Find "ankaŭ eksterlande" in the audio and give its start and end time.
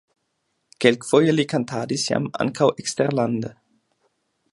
2.45-3.53